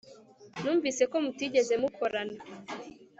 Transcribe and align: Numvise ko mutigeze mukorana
Numvise 0.61 1.03
ko 1.11 1.17
mutigeze 1.25 1.73
mukorana 1.81 2.37